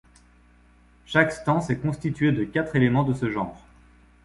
Chaque 1.05 1.31
stance 1.31 1.69
est 1.69 1.77
constitué 1.77 2.31
de 2.31 2.43
quatre 2.43 2.75
éléments 2.75 3.03
de 3.03 3.13
ce 3.13 3.29
genre. 3.29 3.63